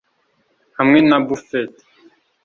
hamwe 0.77 0.99
na 1.09 1.17
buffett 1.25 1.73